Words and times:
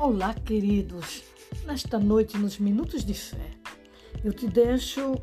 Olá, 0.00 0.32
queridos. 0.32 1.22
Nesta 1.66 1.98
noite, 1.98 2.38
nos 2.38 2.56
Minutos 2.56 3.04
de 3.04 3.12
Fé, 3.12 3.50
eu 4.24 4.32
te 4.32 4.48
deixo 4.48 5.14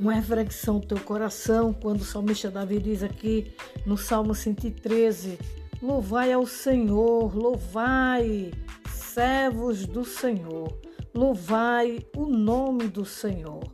uma 0.00 0.14
reflexão 0.14 0.80
do 0.80 0.86
teu 0.86 0.98
coração 1.00 1.70
quando 1.74 2.00
o 2.00 2.04
salmista 2.04 2.50
Davi 2.50 2.78
diz 2.78 3.02
aqui 3.02 3.52
no 3.84 3.98
Salmo 3.98 4.34
113: 4.34 5.38
Louvai 5.82 6.32
ao 6.32 6.46
Senhor, 6.46 7.36
louvai, 7.36 8.52
servos 8.88 9.84
do 9.84 10.02
Senhor, 10.02 10.74
louvai 11.14 11.98
o 12.16 12.24
nome 12.24 12.88
do 12.88 13.04
Senhor. 13.04 13.70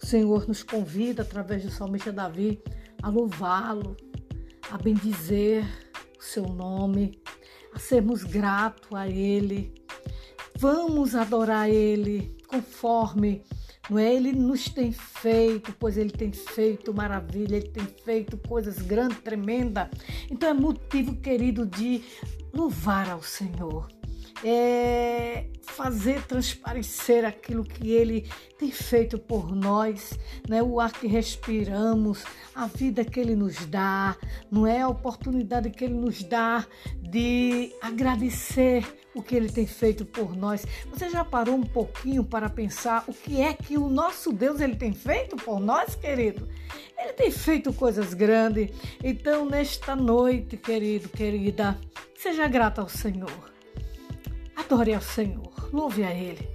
O 0.00 0.06
Senhor 0.06 0.46
nos 0.46 0.62
convida, 0.62 1.22
através 1.22 1.64
do 1.64 1.70
salmista 1.72 2.12
Davi, 2.12 2.62
a 3.02 3.08
louvá-lo, 3.08 3.96
a 4.70 4.78
bendizer 4.78 5.64
o 6.16 6.22
seu 6.22 6.44
nome 6.44 7.20
a 7.74 7.78
sermos 7.78 8.24
gratos 8.24 8.92
a 8.94 9.08
Ele. 9.08 9.72
Vamos 10.58 11.14
adorar 11.14 11.68
Ele 11.68 12.36
conforme 12.46 13.42
não 13.90 13.98
é? 13.98 14.14
Ele 14.14 14.32
nos 14.32 14.68
tem 14.68 14.92
feito, 14.92 15.74
pois 15.78 15.96
Ele 15.96 16.10
tem 16.10 16.32
feito 16.32 16.94
maravilha, 16.94 17.56
Ele 17.56 17.68
tem 17.68 17.84
feito 17.84 18.36
coisas 18.36 18.78
grandes, 18.78 19.18
tremendas. 19.18 19.88
Então 20.30 20.48
é 20.48 20.54
motivo, 20.54 21.16
querido, 21.16 21.66
de 21.66 22.02
louvar 22.54 23.10
ao 23.10 23.22
Senhor 23.22 23.88
é, 24.44 25.46
fazer 25.62 26.22
transparecer 26.26 27.24
aquilo 27.24 27.64
que 27.64 27.92
Ele 27.92 28.28
tem 28.58 28.70
feito 28.70 29.18
por 29.18 29.54
nós, 29.54 30.18
né? 30.48 30.62
o 30.62 30.80
ar 30.80 30.92
que 30.92 31.06
respiramos, 31.06 32.24
a 32.54 32.66
vida 32.66 33.04
que 33.04 33.18
Ele 33.18 33.34
nos 33.34 33.64
dá, 33.66 34.16
não 34.50 34.66
é 34.66 34.82
a 34.82 34.88
oportunidade 34.88 35.70
que 35.70 35.84
Ele 35.84 35.94
nos 35.94 36.22
dá 36.22 36.66
de 37.00 37.72
agradecer 37.80 38.86
o 39.14 39.22
que 39.22 39.34
Ele 39.34 39.50
tem 39.50 39.66
feito 39.66 40.04
por 40.04 40.36
nós. 40.36 40.64
Você 40.90 41.10
já 41.10 41.24
parou 41.24 41.54
um 41.54 41.62
pouquinho 41.62 42.24
para 42.24 42.48
pensar 42.48 43.04
o 43.06 43.12
que 43.12 43.40
é 43.40 43.52
que 43.52 43.76
o 43.76 43.88
nosso 43.88 44.32
Deus 44.32 44.60
Ele 44.60 44.76
tem 44.76 44.92
feito 44.92 45.36
por 45.36 45.60
nós, 45.60 45.94
querido? 45.94 46.48
Ele 46.96 47.12
tem 47.12 47.30
feito 47.30 47.72
coisas 47.72 48.14
grandes. 48.14 48.70
Então, 49.02 49.44
nesta 49.44 49.96
noite, 49.96 50.56
querido, 50.56 51.08
querida, 51.08 51.78
seja 52.16 52.46
grata 52.46 52.80
ao 52.80 52.88
Senhor. 52.88 53.52
Adore 54.72 54.94
ao 54.94 55.02
Senhor, 55.02 55.68
louve 55.70 56.02
a 56.02 56.14
Ele. 56.14 56.48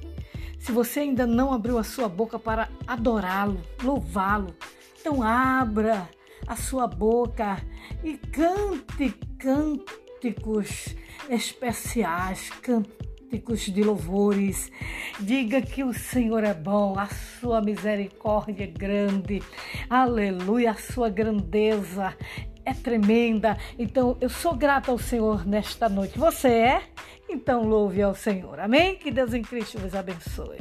Se 0.58 0.72
você 0.72 1.02
ainda 1.02 1.28
não 1.28 1.54
abriu 1.54 1.78
a 1.78 1.84
sua 1.84 2.10
boca 2.10 2.40
para 2.40 2.68
adorá-lo, 2.88 3.62
louvá-lo, 3.84 4.56
então 5.00 5.22
abra 5.22 6.10
a 6.48 6.56
sua 6.56 6.88
boca 6.88 7.62
e 8.04 8.18
cante 8.18 9.12
cânticos 9.38 10.96
especiais, 11.30 12.50
cânticos 12.64 13.62
de 13.68 13.84
louvores. 13.84 14.72
Diga 15.20 15.62
que 15.62 15.84
o 15.84 15.94
Senhor 15.94 16.44
é 16.44 16.56
bom, 16.56 16.98
a 16.98 17.06
sua 17.40 17.62
misericórdia 17.62 18.64
é 18.64 18.68
grande. 18.68 19.44
Aleluia, 19.88 20.72
a 20.72 20.76
sua 20.76 21.08
grandeza 21.08 22.18
é 22.66 22.74
tremenda. 22.74 23.60
Então 23.78 24.18
eu 24.20 24.28
sou 24.28 24.56
grata 24.56 24.90
ao 24.90 24.98
Senhor 24.98 25.46
nesta 25.46 25.88
noite. 25.88 26.18
Você 26.18 26.48
é? 26.48 26.97
Então 27.30 27.64
louve 27.64 28.02
ao 28.02 28.16
Senhor. 28.16 28.60
Amém? 28.60 28.96
Que 28.96 29.12
Deus 29.12 29.34
em 29.34 29.42
Cristo 29.42 29.80
vos 29.80 29.94
abençoe. 29.94 30.58